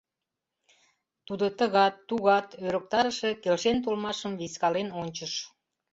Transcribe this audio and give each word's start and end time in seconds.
Тудо 1.27 1.45
тыгат, 1.59 1.95
тугат 2.07 2.47
ӧрыктарыше 2.65 3.29
келшен 3.43 3.77
толмашым 3.83 4.33
вискален 4.41 4.87
ончыш. 5.01 5.33